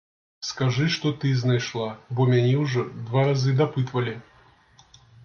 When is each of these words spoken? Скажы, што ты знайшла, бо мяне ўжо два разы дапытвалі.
Скажы, 0.51 0.85
што 0.95 1.11
ты 1.23 1.33
знайшла, 1.41 1.89
бо 2.19 2.27
мяне 2.31 2.55
ўжо 2.63 2.87
два 3.11 3.27
разы 3.29 3.55
дапытвалі. 3.61 4.15